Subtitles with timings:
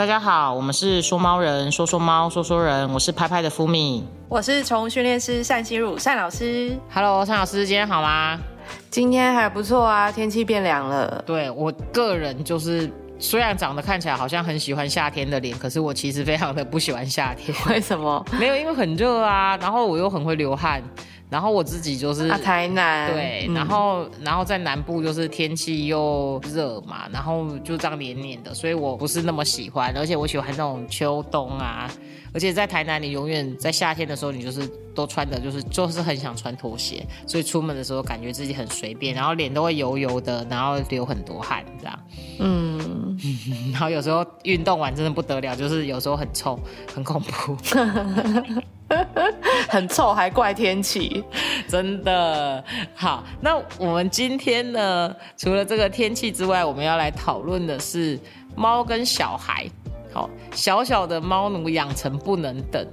[0.00, 6.74] 大家好，我们是说猫人，说说猫，说说人，我是拍拍的福米，我是宠物训练师单心如单老师。
[6.90, 8.40] Hello，单老师，今天好吗？
[8.88, 11.22] 今天还不错啊，天气变凉了。
[11.26, 17.54] 对我个人就是，虽然长得看起来好像很喜欢夏天的脸，可是我其实非常的不喜欢夏天。
[17.68, 18.24] 为什么？
[18.38, 20.82] 没有，因为很热啊，然后我又很会流汗。
[21.30, 31.88] 然后我自己就是台南，对，然后然后在南部就是天气又热嘛，然后就这样黏黏的，所以我不是那么喜欢，而且我喜欢那种秋冬啊，
[32.34, 41.98] 而且在台南你永远在夏天的时候你就是都穿的就是就是很想穿拖鞋，所以出门的时候感觉自己很随便，然后脸都会油油的，然后流很多汗这样，
[42.40, 43.16] 嗯，
[43.72, 46.58] 然后有时候运动完真的不得了，就是有时候很臭，
[46.92, 47.56] 很恐怖。
[49.70, 51.24] 很臭，还怪天气，
[51.68, 53.24] 真的好。
[53.40, 58.18] 那我们今天呢，除了这个天气之外，我们要来讨论的是
[58.56, 59.64] 猫跟小孩。
[60.12, 62.84] 好，小小的猫奴养成不能等。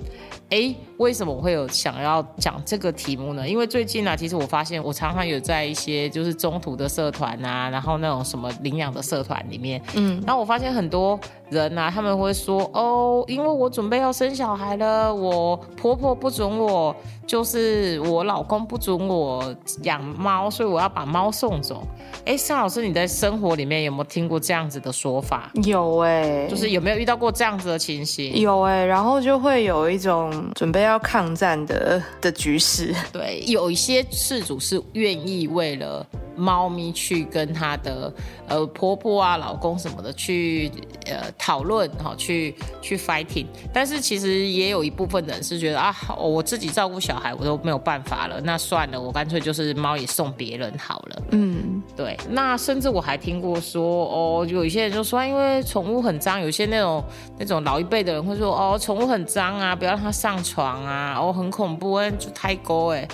[0.50, 3.48] 哎，为什么我会有想要讲这个题目呢？
[3.48, 19.54] 因为最近呢，其实我发现我常常有在一些就是中途的社团啊，然后那种什么领养的社团里面，嗯，然后我发现很多人啊，他们会说哦，因为我准备要生小孩了，我婆婆不准我，就是我老公不准我
[19.84, 21.86] 养猫，所以我要把猫送走。
[22.24, 25.52] 哎，尚老师，你在生活里面有没有听过这样子的说法？
[25.66, 28.40] 有哎，就是有没有遇到过这样子的情形？
[28.40, 30.37] 有哎，然后就会有一种。
[30.56, 36.06] 准备要抗战的的局势，对，有一些事主是愿意为了。
[36.38, 38.14] 猫咪去跟她的
[38.48, 40.72] 呃婆婆啊、老公什么的去
[41.06, 43.48] 呃讨论哈，去去 fighting。
[43.74, 51.22] 但是其实也有一部分人是觉得啊，我自己照顾小孩我都没有办法了，那算了，我干脆就是猫也送别人好了。
[51.32, 52.18] 嗯，对。
[52.30, 57.04] 那甚至我还听过说哦，有一些人就说，因为宠物很脏，有些那种
[57.40, 63.08] 那种老一辈的人会说哦，宠物很脏啊，不要让它上床啊，哦，很恐怖，就太高哎。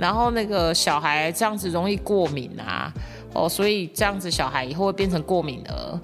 [0.00, 2.92] 然后那个小孩这样子容易过敏啊，
[3.34, 6.00] 哦，所以这样子小孩以后会变成过敏儿。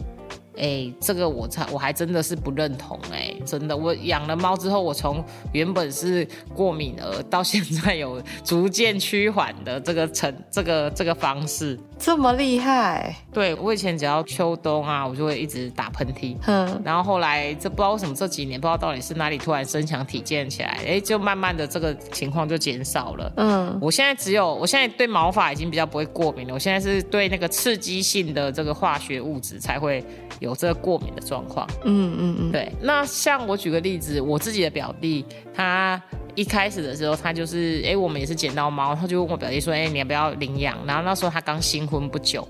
[0.59, 13.15] 哎，这个我才我还真的是不认同哎，真的，我养了猫之后，我从原本是过敏儿，到现在有逐渐趋缓的这个成这个这个方式，这么厉害？
[13.33, 30.05] 对，我以前只要秋冬啊，我就会一直打喷嚏，嗯，然后后来这不知道为什么这几年不知道到底是哪里突然身强体健起来，哎，就慢慢的这个情况就减少了，嗯，我现在只有我现在对毛发已经比较不会过敏了，我现在是对那个刺激性的这个化学物质才会。
[30.39, 32.71] 有这个过敏的状况，嗯嗯嗯，对。
[32.83, 35.25] 那像我举个例子，我自己的表弟，
[35.55, 35.99] 他
[36.35, 40.77] 一开始的时候，他就是，哎，我们也是捡到猫，他就问我表弟说，哎，你要不要领养？
[40.87, 42.47] 然后那时候他刚新婚不久，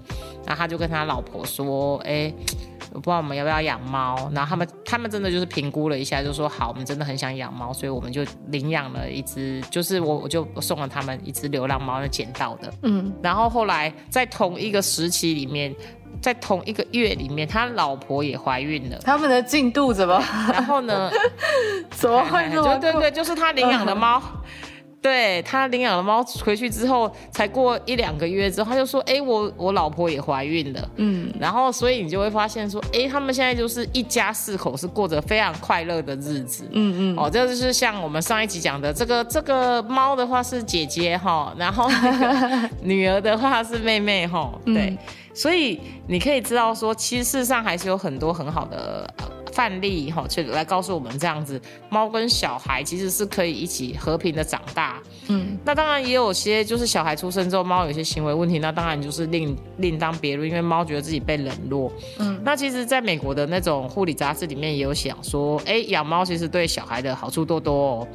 [0.47, 2.33] 然后他就跟他老婆说，哎，
[2.93, 4.31] 我不知道我们要不要养猫。
[4.35, 12.73] 然后他们他们真的就是评估了一下，就说好，我们真的很想养猫，所以我们就领养了一只，就是我我就送了他们一只流浪猫，捡到的。
[12.83, 15.75] 嗯，然后后来在同一个时期里面。
[16.23, 18.97] 在同一个月里面，他老婆也怀孕了。
[19.05, 20.19] 他们的进度怎么？
[20.51, 21.11] 然后呢？
[21.93, 22.49] 怎么会？
[22.49, 24.21] 对对对，就是他领养的猫。
[25.07, 31.33] 对他领养了猫回去之后，才过一两个月之后，他就说：“哎，我我老婆也怀孕了。”嗯。
[31.39, 37.17] 然后，所以你就会发现说：“哎，他们现在就是一家四口是过着非常快乐的日子。”嗯嗯。
[37.17, 41.89] 哦，这就是像我们上一集讲的，这个这个猫的话是姐姐哈，然后
[42.83, 44.53] 女儿的话是妹妹哈。
[44.65, 44.99] 对。
[45.33, 45.79] 所以
[46.09, 49.09] 你可以知道说，其实事实上还是有很多很好的
[49.57, 51.59] 范例哈，去来告诉我们这样子，
[51.89, 55.03] 猫跟小孩其实是可以一起和平的长大。
[55.29, 61.91] 嗯，那当然也有些就是小孩出生之后，猫有些行为问题，那当然就是另另当别论，因为猫觉得自己被冷落。
[62.19, 68.09] 嗯，那其实在美国的那种护理杂志里面也有想说，哎，养猫其实对小孩的好处多多哦。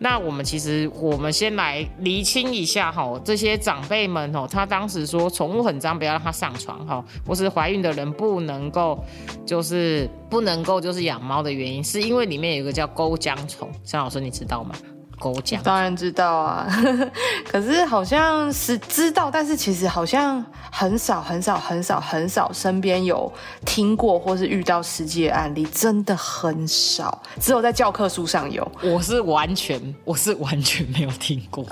[0.00, 9.04] 那我们其实，我们先来厘清一下哈，这些长辈们哦，他当时说宠物很脏，不要让它上床哈，或是怀孕的人不能够，
[9.44, 14.74] 就是不能够就是养猫的原因，是因为里面有一个叫钩浆虫，向老师你知道吗？
[15.18, 16.66] 钩浆当然知道啊，
[17.50, 23.30] 可是好像是知道，但是其实好像很少很少很少很少身边有
[23.64, 28.66] 听过或是遇到实际的案例，真的很少，只有在教科书上有。
[28.82, 31.64] 我是完全我是完全没有听过，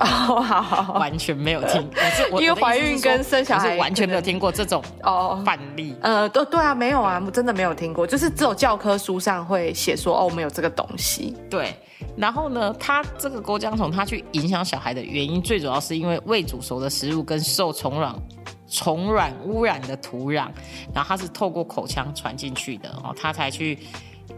[0.99, 1.89] 完全没有听。
[2.31, 5.95] 我是因为怀孕跟生小孩完全没有听过这种哦范例。
[6.01, 11.37] 呃，对对啊，没有啊，真的没有听过，就是只有教科书上会写说哦，我们有这个东西。
[11.49, 11.75] 对。
[12.17, 18.15] 然后呢，它这个钩浆虫，它去影响小孩的原因，最主要是因为未煮熟的食物跟受虫卵
[18.69, 20.49] 虫卵污染的土壤，
[20.93, 23.79] 然后它是透过口腔传进去的哦，它才去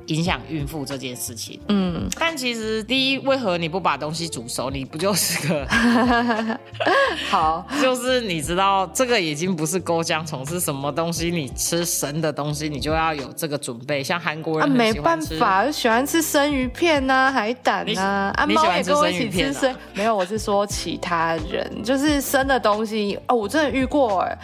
[0.07, 1.61] 影响孕妇这件事情。
[1.69, 4.71] 嗯，但其实第一，为何你不把东西煮熟？
[4.71, 5.67] 你不就是个
[7.31, 7.67] 好？
[7.83, 11.31] 就是你知道这个已经不是勾姜虫，是什么东西？
[11.31, 14.03] 你吃生的东西，你就要有这个准备。
[14.03, 18.33] 像韩国人啊没办法，喜欢吃生鱼片呐，海胆呐。
[18.37, 19.75] 啊，猫也跟我一起吃生。
[19.95, 24.39] 没有，我是说其他人，就是生的东西哦，我真的遇过哎。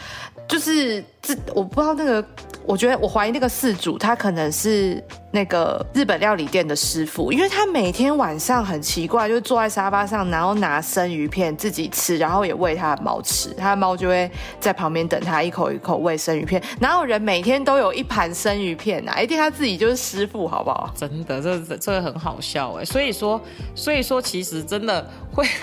[0.46, 2.24] 就是这，我不知道那个，
[2.66, 14.30] 我觉得我怀疑那个事主他可能是那个日本料理店的师傅，因为他每天晚上很奇怪，就坐在沙发上，然后拿生鱼片自己吃，然后也喂他的猫吃，他的猫就会
[14.60, 16.62] 在旁边等他一口一口喂生鱼片。
[16.78, 19.20] 哪有人每天都有一盘生鱼片啊？
[19.20, 20.92] 一定他自己就是师傅，好不好？
[20.94, 22.84] 真的，这这个很好笑哎。
[22.84, 23.40] 所以说，
[23.74, 25.46] 所以说，其实真的会。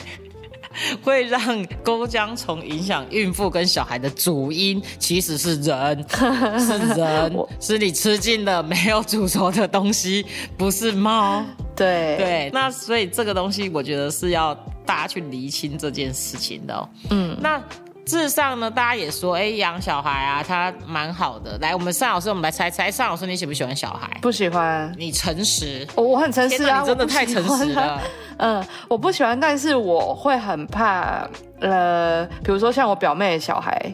[1.04, 6.06] 会让钩浆虫影响孕妇跟小孩的主因，其实是人，
[6.60, 10.26] 是人，是你吃进了没有煮熟的东西，
[10.58, 11.44] 不是猫。
[11.76, 14.54] 对对，那所以这个东西，我觉得是要
[14.86, 16.90] 大家去厘清这件事情的。
[17.10, 17.62] 嗯，那。
[18.06, 21.58] 事实上呢，大家也说，哎，养小孩啊，他蛮好的。
[21.60, 24.10] 来，我们尚老师，我们来猜猜，尚老师你喜不喜欢小孩？
[24.22, 24.94] 不喜欢。
[24.98, 28.02] 你诚实，我很诚实啊，你真的太诚实了。
[28.38, 31.28] 嗯， 我不喜欢，但是我会很怕，
[31.60, 33.94] 呃，比如说像我表妹的小孩。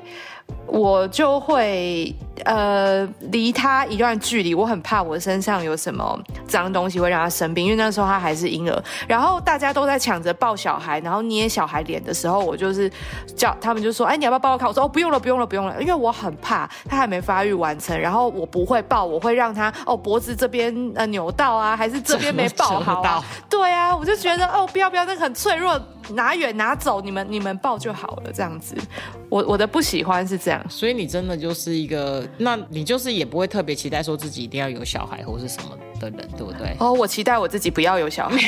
[0.68, 2.14] 我就会
[2.46, 8.84] 呃离他一段距离，我很怕我身上有什么脏东西会让他生病，因为那时候他还是婴儿。
[9.08, 12.92] 然后大家都在抢着抱小孩，然后捏小孩脸的时候，我就是
[13.36, 23.24] 叫他们就说：“哎，你要不要抱我看？”我说：“哦，不用了，不用了，不用了。”因为我很怕他还没发育完成，然后我不会抱，我会让他哦脖子这边呃扭到啊，还是这边没抱好？
[23.50, 25.80] 对啊，我就觉得哦不要不要，那个很脆弱，
[26.10, 28.76] 拿远拿走，你们你们抱就好了，这样子。
[29.30, 30.57] 我我的不喜欢是这样。
[30.70, 36.76] 所以你真的就是一个，那你就是也不会特别期待说自己一定要有小孩或是什么的人，对不对？
[36.80, 38.38] 哦，我期待我自己不要有小孩。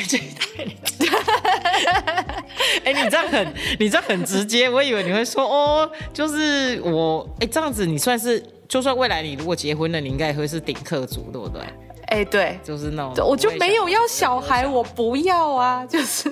[2.84, 11.60] 哎，你这样很，你这样很直接，我以为你会说哦，就是我，哎，这样子你算是，就算未来你如果结婚了，你应该也会是顶客族，对不对？
[12.10, 16.28] 哎，对，就是那种，我就没有要小孩，我不要啊， 就是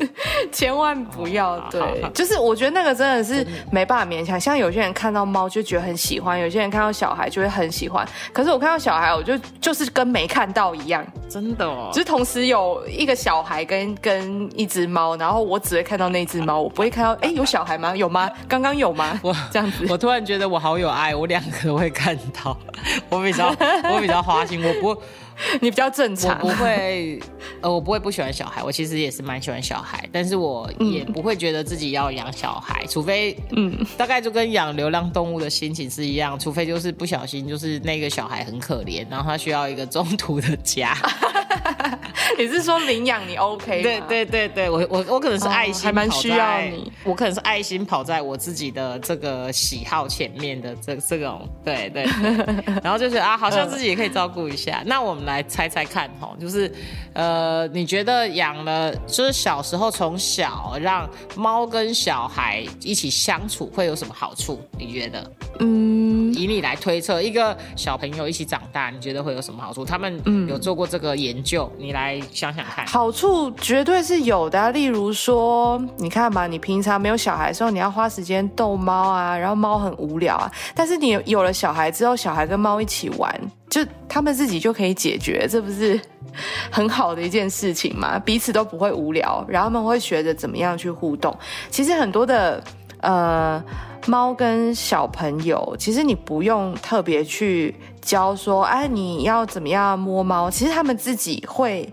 [0.51, 1.59] 千万不要。
[1.71, 1.81] 对，
[2.13, 4.39] 就是我觉得那个真的是没办法勉强。
[4.39, 8.07] 像有些人看到猫就觉得很喜欢，有些人看到小孩就会很喜欢。
[8.33, 11.65] 可是我看到小孩，我就就是跟没看到一样，真的。
[11.65, 11.91] 哦。
[11.93, 17.13] 就是同时有一个小孩跟跟一只猫，然后我只会看到那只猫，我不会看到。
[17.21, 17.97] 哎，有小孩吗？
[17.97, 18.29] 有吗？
[18.49, 19.19] 刚刚有吗？
[19.23, 22.57] 我这样子，我突然觉得我好有爱，我两个都会看到。
[23.09, 23.55] 我比较
[23.93, 25.01] 我比较花心，我不。
[25.61, 27.19] 你比较正常，我不会，
[27.61, 40.97] 呃，我不会不喜欢小孩，我其实也是蛮喜欢小孩，但是我也不会觉得自己要养小孩，除非，嗯，大概就跟养流浪动物的心情是一样，除非就是不小心，就是那个小孩很可怜，然后他需要一个中途的家。
[42.37, 43.83] 你是说领养你 OK？
[43.83, 52.05] 对对对对，我我我可能是爱心，还蛮需要你，我可能是爱心跑在我自己的这个喜好前面的这这种，对对，
[52.83, 55.28] 然后就是啊，好像自己也可以照顾一下，那我们。
[55.29, 56.73] 来猜猜看哈，就是，
[57.13, 64.61] 呃，你觉得养了就是小时候从小让猫跟小孩一起相处会有什么好处？
[64.79, 65.31] 你觉得？
[65.61, 69.85] 嗯，以你来推测，一个小朋友一起长大，你觉得会有什么好处？
[69.85, 72.87] 他们有做过这个研究，你来想想看。
[72.87, 83.29] 好处绝对是有的，例如说，你看嘛，你平常没有小孩的时候，你要花时间逗猫啊，然后猫很无聊啊，但是你有了小孩之后，小孩跟猫一起玩。
[83.71, 86.01] 就他们自己就可以解决，这不是
[86.71, 88.19] 很好的一件事情吗？
[88.25, 91.37] 彼此都不会无聊，然后他们会学着怎么样去互动。
[91.71, 92.63] 其实很多的
[93.01, 93.63] 呃
[94.07, 101.89] 猫跟小朋友，其实你不用特别去教说，哎，你要怎么样摸猫，其实他们自己会。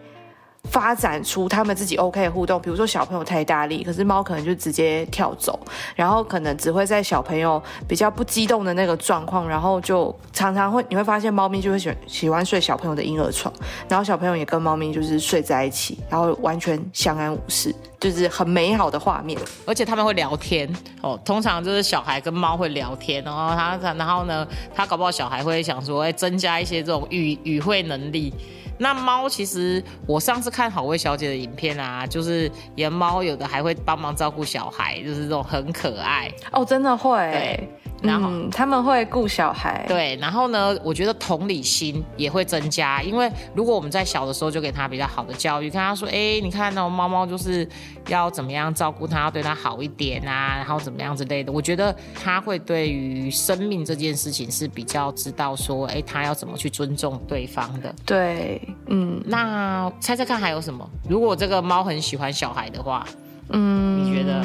[0.69, 5.59] 发展出他们自己 OK 的互动，比如说小朋友太大力，可是猫可能就直接跳走，
[5.95, 13.53] 然后可能只会在小朋友比较不激动的那个状况，然后就常常会你会发现猫咪就会喜喜欢睡小朋友的婴儿床，
[13.87, 20.67] 然后小朋友也跟猫咪就是睡在一起，然后完全相安无事，就是很美好的画面，而且他们会聊天
[21.01, 28.33] 哦，通常就是小孩跟猫会聊天，然后他然后呢，他搞不好小孩会想说，哎，增加一些这种语语汇能力。
[28.77, 37.69] 那猫其实，我上次看好味小姐的影片啊，就是连猫有的还会帮忙照顾小孩，就是这种很可爱哦，真的会。
[38.05, 47.67] 然后嗯，他们会顾小孩，对，然后呢，我觉得同理心也会增加，因为如果我们在小的时候就给他比较好的教育，跟他说，哎，你看那种猫猫就是
[48.07, 57.93] 要怎么样照顾它，要对它好一点啊，然后怎么样之类的，我觉得他会对于生命这件事情是比较知道说，哎，他要怎么去尊重对方的。
[58.05, 60.87] 对，嗯，那猜猜看还有什么？
[61.09, 63.05] 如果这个猫很喜欢小孩的话，
[63.49, 64.43] 嗯，你觉得？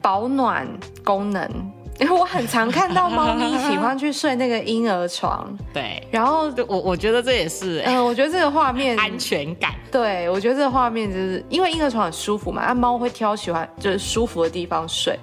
[0.00, 0.64] 保暖
[1.04, 1.50] 功能。
[1.98, 15.18] 因为我很常看到猫咪喜欢去睡那个婴儿床， 对，然后我我觉得这也是，嗯，我觉得这个画面安全感，对我觉得这个画面就是因为婴儿床很舒服嘛，那猫会挑喜欢就是舒服的地方睡。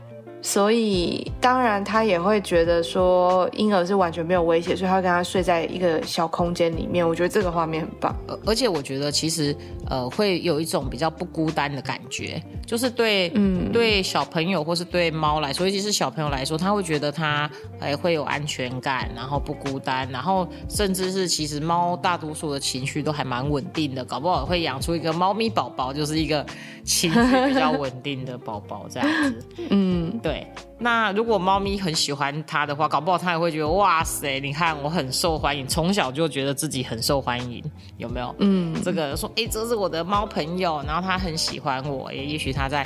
[0.45, 7.07] 所以当然，他也会觉得说婴儿是完全没有威胁，所以他会跟他睡在一个小空间里面。
[7.07, 8.13] 我觉得这个画面很棒，
[8.45, 9.55] 而且我觉得其实
[9.89, 26.45] 呃会有一种比较不孤单的感觉，就是对嗯对小朋友或是对猫来说，尤其是小朋友来说，他会觉得他还会有安全感，然后不孤单，然后甚至是其实猫大多数的情绪都还蛮稳定的，搞不好会养出一个猫咪宝宝，就是一个
[26.83, 29.43] 情绪比较稳定的宝宝这样子。
[29.71, 30.32] 嗯，对。
[30.33, 30.47] 对，
[30.79, 37.63] 那如果猫咪很喜欢它的话，搞不好它也会觉得哇塞，你看我很受欢迎，从小就觉得自己很受欢迎，
[37.97, 38.35] 有没有？
[38.39, 42.83] 嗯，这个说，哎，这是我的猫朋友，然后它很喜欢我，也也许它在。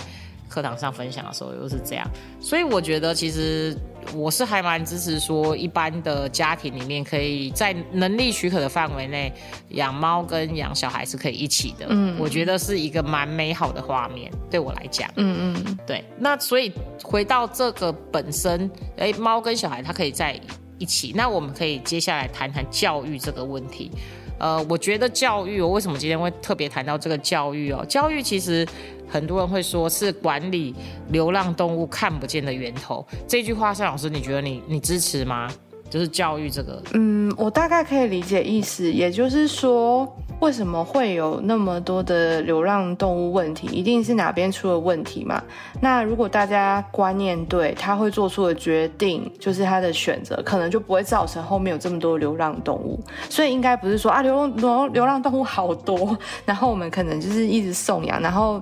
[0.50, 3.78] 课堂上分享的时候又是这样，所以我觉得其实
[4.14, 9.32] 我是还蛮支持说，一般的家庭里面可以在能力许可的范围内
[9.70, 11.86] 养猫跟养小孩是可以一起的。
[11.90, 15.10] 嗯，我觉得是一个蛮美好的画面，对我来讲。
[15.16, 16.04] 嗯嗯，对。
[16.18, 16.72] 那所以
[17.04, 20.40] 回到这个本身，哎，猫跟小孩它可以在
[20.78, 23.92] 一起，那我们可以接下来谈谈教育这个问题。
[24.40, 27.86] 呃，我觉得教育，我为什么今天会特别谈到这个教育哦？
[27.86, 28.68] 教育其实。
[29.08, 30.76] 很多人会说是管理
[31.10, 35.50] 流浪动物看不见的源头，这句话，尚老师，你觉得你你支持吗？
[35.90, 40.06] 就是教育这个，嗯，我大概可以理解意思，也就是说，
[40.42, 45.42] 为什么会有那么多的流浪动物问题，一定是哪边出了问题嘛？
[45.80, 53.02] 那如果大家观念对，他会做出的决定，就是他的选择，可能就不会造成后面有这么多流浪动物。
[53.30, 58.62] 所以应该不是说啊，流浪流流浪动物好多，然后我们可能就是一直送养，然后。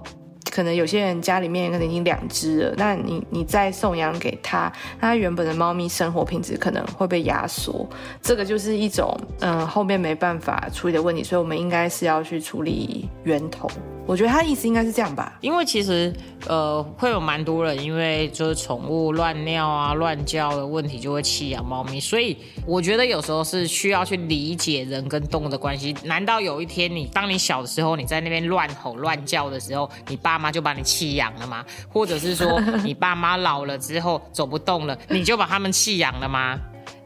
[0.55, 4.71] 可能有些人家里面可能已经两只了，那你你再送养给他，
[5.01, 7.85] 他原本的猫咪生活品质可能会被压缩，
[8.21, 13.69] 这个就是一种嗯后面没办法处理的问题，所以我们应该是要去处理源头。
[14.07, 16.13] 我觉得他意思应该是这样吧，因为其实
[16.47, 25.93] 呃会有蛮多人因为就是宠物乱尿啊、乱叫的问题就会弃养猫咪，所以我觉得有时候是需要去理解人跟动物的关系。
[26.03, 31.65] 难道有一天你当你小的时候你在那边乱吼乱叫的时候，你爸妈就把你弃养了吗？
[31.89, 36.59] 或者是说 你爸妈老了之后走不动了，你就把他们弃养了吗？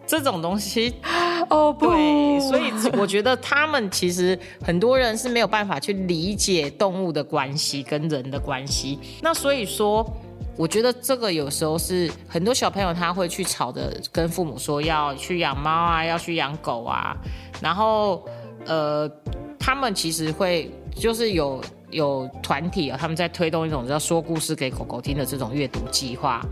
[0.07, 0.95] 这种东西，
[1.51, 8.97] 哦，对，所以我觉得他们其实很多人是没有办法去理解动物的关系跟人的关系。
[9.21, 10.03] 那所以说，
[10.57, 17.15] 我觉得这个有时候是很多小朋友他会去吵着跟父母说要去养猫啊，要去养狗啊，
[17.61, 18.27] 然后
[18.65, 19.07] 呃，
[19.59, 21.61] 他们其实会就是有。
[21.91, 26.45] 有团体啊，他们在推动一种叫说故事给狗狗听的这种阅读计划，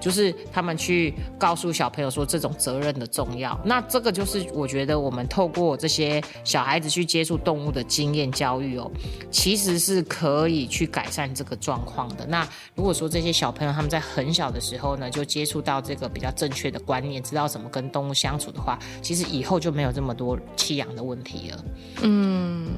[0.00, 3.58] 就是他们去告诉小朋友说这种责任的重要。
[3.64, 8.90] 那这个就是我觉得我们透过这些小孩子去接触动物的经验教育哦，
[9.30, 12.26] 其实是可以去改善这个状况的。
[12.26, 21.64] 那如果说这些小朋友他们在很小的时候呢，就接触到这个比较正确的观念，知道怎么跟动物相处的话，其实以后就没有这么多弃养的问题了。
[22.02, 22.68] 嗯，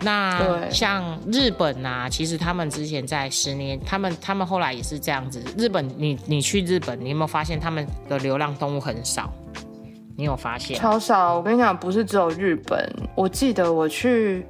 [0.00, 1.50] 那像日。
[1.58, 5.42] 本啊，其实他们之前在十年，他们他们后来也是这样子。
[5.56, 9.28] 日本，你你去日本，你有没有发现他们的流浪动物很少？
[10.16, 10.78] 你有发现？
[10.78, 11.34] 超少！
[11.34, 12.88] 我跟你讲，不是只有日本。
[13.16, 14.46] 我记得我去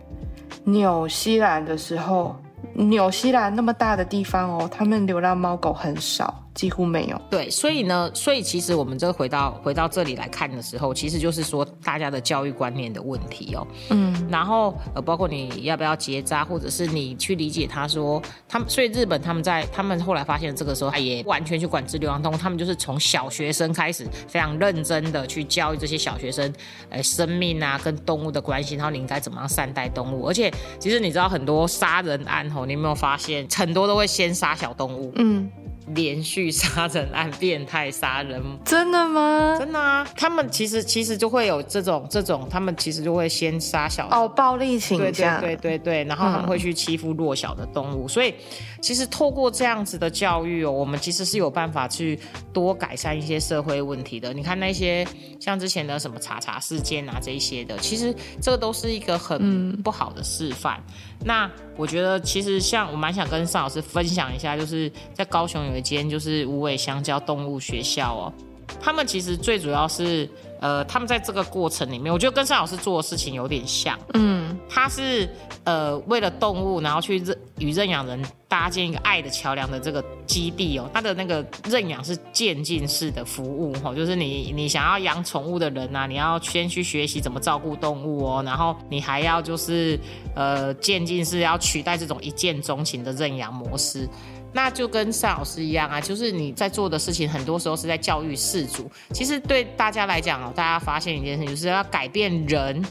[0.65, 2.37] 纽西兰的时候，
[2.75, 6.45] 纽西兰那么大的地方哦，他们流浪猫狗很少。
[6.59, 7.23] 几乎没有。
[7.31, 13.65] 对，所以呢，所以其实我们这回到回到这里来看的时候，其实就是说大家的教育观念的问题哦。
[13.91, 14.27] 嗯。
[14.29, 26.53] 然后呃，包括你要不要结扎，或者是你去理解他说他们，所以日本他们在他们后来发现这个时候，他也完全去管制流浪动物，他们就是从小学生开始非常认真的去教育这些小学生，
[26.91, 30.27] 呃，生命啊跟动物的关系，然后你应该怎么样善待动物。
[30.27, 35.13] 而且其实你知道很多杀人案吼，你有没有发现很多都会先杀小动物？
[35.15, 35.49] 嗯。
[35.95, 39.57] 连续杀人案、变态杀人，真的吗？
[39.59, 40.07] 真的啊！
[40.17, 48.35] 他们其实其实就会有这种这种，他们其实就会先杀小哦，暴力倾向，对对对对对，然后他们会去欺负弱小的动物，所以
[48.81, 52.19] 其实透过这样子的教育哦，我们其实是有办法去
[52.53, 54.33] 多改善一些社会问题的。
[54.33, 55.07] 你看那些
[55.41, 60.83] 像之前的什么查查事件啊这一些的，其实这个都是一个很不好的示范。
[61.25, 68.33] 那我觉得其实像我蛮想跟尚老师分享一下，就是在高雄有一间就是无尾香蕉动物学校哦，
[68.81, 70.29] 他们其实最主要是。
[70.61, 73.99] 呃，他们在这个过程里面，我觉得跟尚老师做的事情有点像。
[74.15, 75.29] 嗯，他是
[75.65, 80.89] 呃为了动物，然后去认与认养人搭建一个爱的桥梁的这个基地哦。
[80.93, 89.99] 他的那个认养是渐进式的服务哈，就是你你想要养宠物的人呐，你要先去学习怎么照顾动物哦，然后你还要就是
[90.35, 94.09] 呃渐进式要取代这种一见钟情的认养模式。
[94.53, 98.91] 那就跟尚老师一样啊，就是你在做的事情，很多时候是在教育事主。
[99.13, 102.83] 其实对大家来讲哦，大家发现一件事，就是要改变人，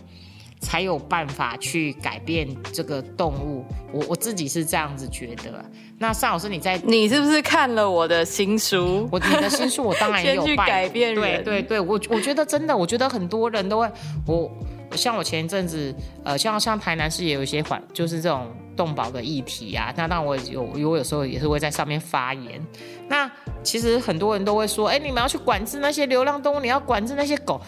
[0.59, 3.65] 才有办法去改变这个动物。
[3.91, 5.65] 我我自己是这样子觉得。
[5.99, 9.09] 那尚老师，你在你是不是看了我的新书？
[9.11, 11.43] 我你的新书，我当然也有 改变人。
[11.43, 13.91] 对对对，我我觉得真的，我觉得很多人都会
[14.27, 14.51] 我。
[14.97, 19.93] 像我前一阵子，呃，像像台南市也有一些环，就是这种动保的议题啊。
[19.95, 22.61] 那当然我有，我有时候也是会在上面发言。
[23.07, 23.29] 那
[23.63, 27.61] 其实很多人都会说，哎，你们要去管制那些流浪动物，你要管制那些狗。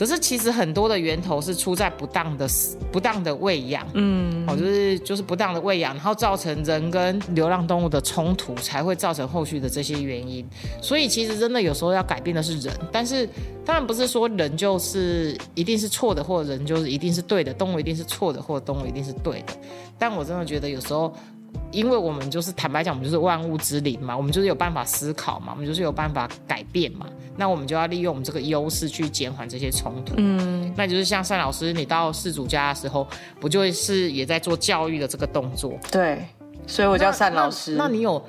[0.00, 2.48] 可是其实很多的源头是出在不当的、
[2.90, 10.42] 不当的喂养，嗯，哦，就是就是不当的喂养，然后造成人跟流浪动物的冲突，才会造成后续的这些原因。
[10.80, 13.28] 所以其实真的有时候要改变的是人，但是
[13.62, 19.52] 当然不是说人就是一定是错的，或者人就是一定是对的，动物一定是错的，或者动物一定是对的。
[19.98, 21.14] 但我真的觉得有时候。
[21.72, 30.14] 因为我们就是坦白讲，我们就是万物之灵嘛，我们就是有办法思考嘛，我们就是有办法改变嘛，那我们就要利用我们这个优势去减缓这些冲突。
[30.16, 33.06] 嗯，那就是像单老师，你到事主家的时候，
[33.38, 35.78] 不就是也在做教育的这个动作？
[35.90, 36.26] 对，
[36.66, 37.76] 所以我叫单老师。
[37.76, 38.22] 那你有？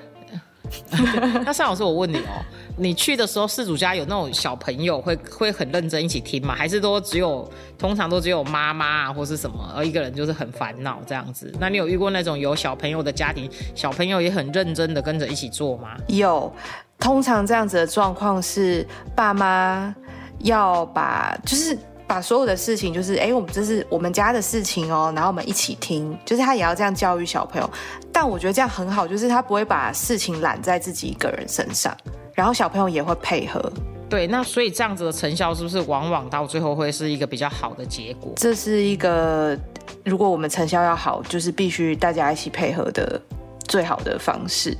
[1.45, 2.43] 那尚老师，我问你哦。
[2.77, 6.55] 你去的时候，事主家有那种小朋友会会很认真一起听吗？
[6.55, 7.47] 还是都只有
[7.77, 11.53] 通常都只有妈妈啊，或是什么，而一个人就是很烦恼这样子？
[11.59, 15.89] 那你有遇过那种有小朋友的家庭，小朋友也很认真的跟着一起做吗？
[16.07, 16.51] 有，
[16.97, 19.93] 通常这样子的状况是爸妈
[20.39, 21.77] 要把就是
[22.11, 27.69] 把所有的事情，就是哎，我们这是我们家的事情哦，然后我们一起听，就是他也要这样教育小朋友。
[28.11, 31.95] 但我觉得这样很好，就是他不会把事情揽在自己一个人身上。
[32.33, 33.71] 然后小朋友也会配合，
[34.09, 38.33] 对，那所以这样子的成效是不是往往到最后会是一个比较好的结果？
[38.35, 39.57] 这是一个，
[40.03, 43.21] 如果我们成效要好，就是必须大家一起配合的
[43.69, 44.75] 最好的方式。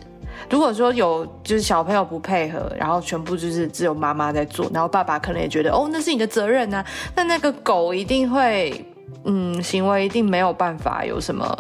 [0.52, 6.86] 如果说有就是小朋友不配合，然后全部就是只有妈妈在做，然后爸爸可能也觉得哦那是你的责任啊，
[7.16, 8.86] 那那个狗一定会
[9.24, 11.58] 嗯行为一定没有办法有什么。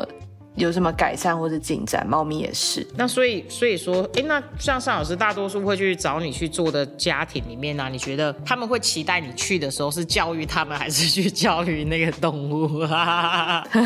[0.55, 2.05] 有什么改善或者进展？
[2.05, 2.85] 猫咪也是。
[2.95, 12.81] 那所以，所以说，哎，那像尚老师，大多数会去找你去做的家庭里面呢，你觉得他们会期待你去的时候是教育他们，还是去教育那个动物？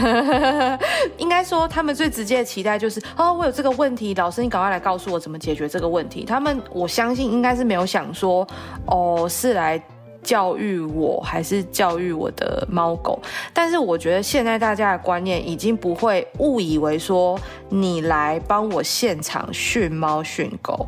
[1.17, 6.25] 应该说，他们最直接的期待就是，哦，我有这个问题，老师你赶快来告诉我怎么解决这个问题。
[6.25, 8.47] 他们，我相信应该是没有想说，
[8.87, 9.81] 哦，是来。
[10.25, 13.17] 教育我还是教育我的猫狗，
[13.53, 20.87] 但是我觉得现在大家的观念已经不会误以为说你来帮我现场训猫训狗，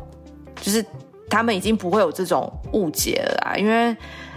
[0.60, 0.84] 就是
[1.30, 3.96] 他们已经不会有这种误解了啊，因为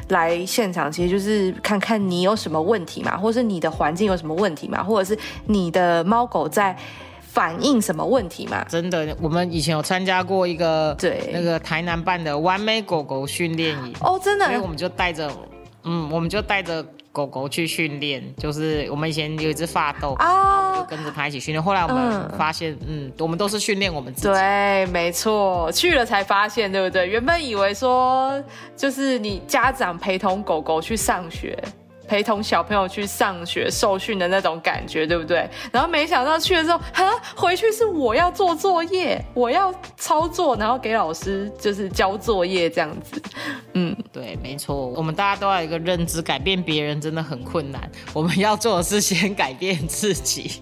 [0.10, 6.78] 来现场其实就是看看你有什么问题嘛，或者是你的环境有什么问题嘛，或者是你的猫狗在。
[7.34, 8.62] 反映什么问题嘛？
[8.66, 15.32] 真的，我们以前有参加过一个对那个台南办的完美狗狗训练营哦，真的，所以我们就带着，
[15.84, 21.64] 嗯，我们就带着狗狗去训练，就是我们以前有一只发豆啊，就跟着它一起训练。
[21.64, 24.28] 后来我们发现，嗯，我们都是训练我们自己。
[24.28, 27.08] 对，没错，去了才发现，对不对？
[27.08, 28.44] 原本以为说
[28.76, 31.58] 就是你家长陪同狗狗去上学。
[32.12, 35.50] 陪同小朋友去上学受训的那种感觉，对不对？
[35.72, 43.22] 然后没想到去了之后，哈，回去是我要做作业，我要操作，然后给老师就是交作业这样子。
[43.76, 50.62] 嗯，对，没错，我们大家都要有一个认知，改变别人真的很困难，我们要做的是先改变自己。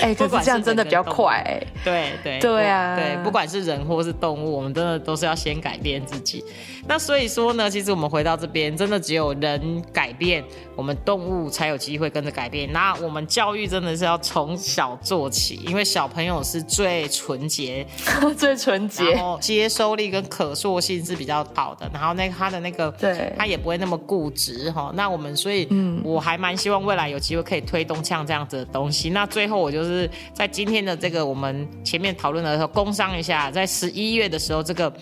[0.00, 1.42] 哎， 可是这样真的比较快。
[1.84, 6.44] 对对对啊，对，不管是人或是动物，我们真的都是要先改变自己。
[6.86, 10.42] 那所以说呢，其实我们回到这边，真的只有人改变，
[10.74, 12.70] 我们动物才有机会跟着改变。
[12.72, 17.86] 那我们教育真的是要从小做起，因为小朋友是最纯洁、
[18.36, 21.88] 最纯洁，然后接收力跟可塑性是比较好的。
[21.92, 24.90] 然后那他的那个，对，他也不会那么固执哈。
[24.94, 29.10] 那我们所以，嗯，我还蛮希望未来有机会可以推动像这样子的东西。
[29.10, 29.81] 那最后我就是。
[29.82, 34.92] 就是在今天的这个我们前面讨论的时候，工商一下，在十一月的时候，这个。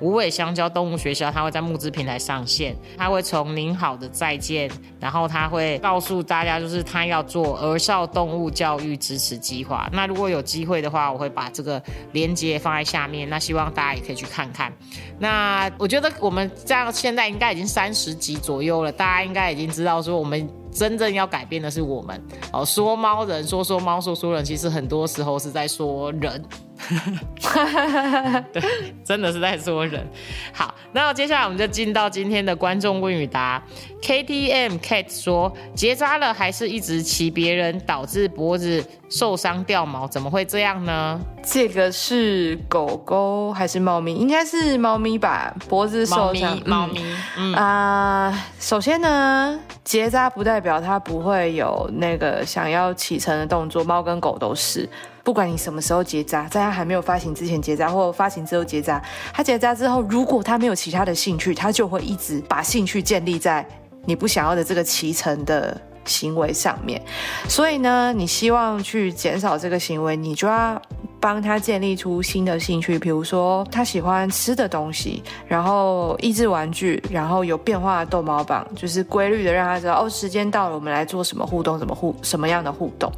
[0.00, 9.88] 无尾香蕉动物学校，它会在募资平台上线，它会从您好的再见，然后它会告诉大家，就是它要做儿少动物教育支持计划。
[9.92, 11.82] 那如果有机会的话，我会把这个
[12.12, 14.72] 链接放在下面，那希望大家也可以去看看。
[15.18, 22.20] 那我觉得我们这样现在应该已经三十集左右了，大家应该已经知道说我们真正要改变的是我们
[22.52, 26.42] 哦，说猫人说说猫说说人，其实很多时候是在说人。
[28.52, 28.62] 对，
[29.04, 30.06] 真的是在说人。
[30.52, 33.62] 好，那接下来我们就进到今天的观众问与答。
[34.02, 41.20] K T M Cat 说，结扎了还是一直骑别人，导致脖子受伤掉毛，怎么会这样呢？
[41.42, 44.14] 这个是狗狗还是猫咪？
[44.14, 46.58] 应该是猫咪吧，脖子受伤。
[46.64, 47.04] 猫咪，
[47.36, 54.88] 嗯啊，首先呢，结扎不代表它不会有那个想要启程的动作，猫跟狗都是。
[55.22, 59.02] 不管你什么时候结扎，在他还没有发行之前结扎，或发行之后结扎，
[59.32, 63.66] 他结扎之后，如果他没有其他的兴趣，他就会一直把兴趣建立在
[64.04, 67.00] 你不想要的这个骑乘的行为上面。
[67.48, 70.80] 所以呢，你希望去减少这个行为，你就要。
[71.20, 83.12] 帮他建立出新的兴趣，比如说他喜欢吃的东西，然后益智玩具，然后有变化的逗猫棒，就是规律的让他知道哦，时间到了，我们来做什么互动，怎么互什么样的互动。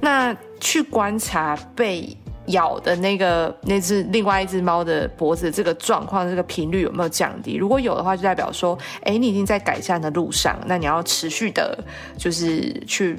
[0.00, 2.06] 那去观察被
[2.48, 7.56] 咬的那个那只另外一只猫的脖子这个状况，这个频率有没有降低？
[7.56, 10.58] 如果有的话，就代表说，哎，你已经在改善的路上。
[10.66, 11.78] 那你要持续的，
[12.18, 13.18] 就是去。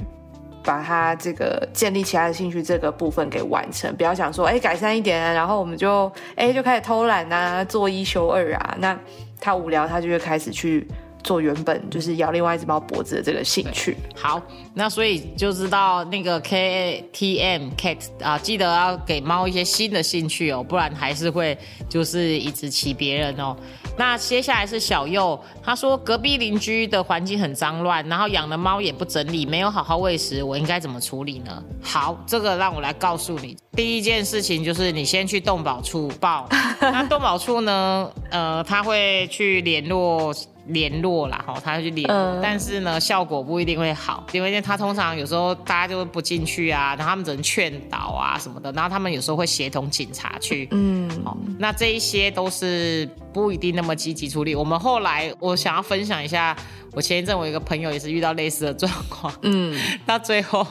[0.67, 8.99] 把它这个建立其他的兴趣这个部分给完成，不要想说哎改善一点，然后我们就哎就开始偷懒啊，做一休二啊，那
[9.39, 10.85] 他无聊他就会开始去。
[11.23, 13.97] 做原本就是咬另外一只猫脖子的这个兴趣。
[14.15, 14.41] 好，
[14.73, 21.57] 那所以就知道那个 K A T M Cat 啊，记得要给猫一些新的兴趣哦，不然还是会
[21.89, 23.57] 就是一直骑别人哦。
[23.97, 31.63] 那接下来是小右，他说隔壁邻居的环境很脏乱，然后养的猫也不整理，没有好好喂食，我应该怎么处理呢？
[31.81, 33.57] 好，这个让我来告诉你。
[33.73, 36.47] 第一件事情就是你先去动保处报，
[36.79, 40.33] 那动保处呢，呃，他会去联络。
[40.67, 54.55] 联络啦，哈，他去联络，但是呢，效果不一定会好，因为他通常有时候大家就不进去啊，然后他们只能劝导啊什么的，然后他们有时候会协同警察去，嗯，好，那这一些都是不一定那么积极处理。
[54.55, 56.55] 我们后来我想要分享一下。
[56.93, 59.77] 我前一阵我一个朋友也是遇到类似的状况，嗯，
[60.07, 60.65] 那最后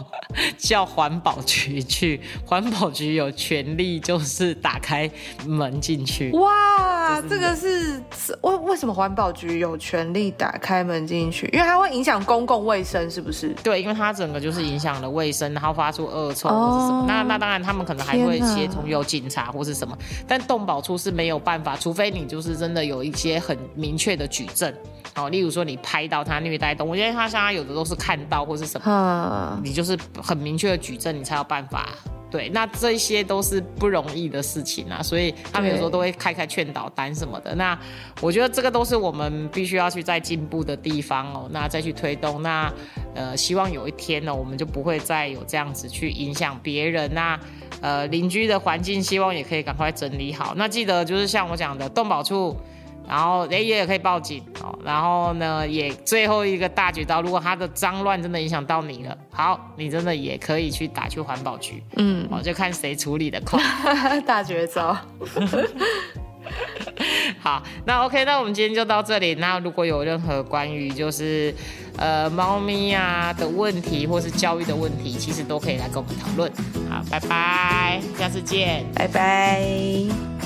[0.59, 5.09] 叫环保局去，环保局有权利就是打开
[5.47, 6.33] 门进去。
[6.33, 6.51] 哇，
[7.29, 8.03] 这个是
[8.42, 11.47] 为为什么环保局有权利打开门进去？
[11.53, 13.55] 因为它会影响公共卫生，是不是？
[13.62, 17.05] 对，因为它整个就是影响了卫生，然后发出恶臭或是什么。
[17.07, 24.73] 那那当然他们可能还会协同有警察或是什么，但动保处是没有办法，除非你就是真的有一些很明确的举证。
[25.14, 31.88] 哦，例如说你拍到他虐待动物，因为他像他有的都是看到或是什么，你就是很明确的举证，你才有办法。
[32.37, 37.55] 对，那这些都是不容易的事情啊，所以他们有时候都会开开劝导单什么的。
[37.55, 37.79] 那
[38.20, 42.42] 我觉得这个都是我们必须要去再进步的地方哦，那再去推动。
[42.42, 42.70] 那
[43.14, 47.11] 呃，希望有一天呢，我们就不会再有这样子去影响别人。
[47.14, 47.40] 那
[47.81, 50.53] 呃，邻居的环境，希望也可以赶快整理好。
[50.57, 52.55] 那记得就是像我讲的，动保处。
[53.09, 54.79] 然后哎，也可以报警哦。
[54.85, 61.83] 然后呢，也最后一个大绝招，如果它的脏乱真的影响到你了，好，你真的也可以去打去环保局。
[61.97, 63.61] 嗯，哦，就看谁处理的快。
[64.27, 64.97] 大绝招。
[67.40, 69.35] 好，那 OK，那我们今天就到这里。
[69.35, 71.53] 那如果有任何关于就是
[71.97, 76.51] 呃猫咪啊的问题，或是教育的问题，其实都可以来跟我们讨论。
[76.88, 80.46] 好，拜拜，下次见，拜拜。